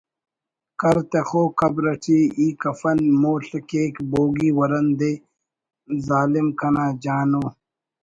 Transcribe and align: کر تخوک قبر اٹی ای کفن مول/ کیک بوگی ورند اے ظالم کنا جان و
کر 0.79 0.97
تخوک 1.11 1.51
قبر 1.59 1.85
اٹی 1.93 2.19
ای 2.37 2.47
کفن 2.61 2.99
مول/ 3.21 3.43
کیک 3.69 3.95
بوگی 4.11 4.49
ورند 4.57 4.99
اے 5.07 5.11
ظالم 6.07 6.47
کنا 6.59 6.85
جان 7.03 7.31
و 7.41 7.43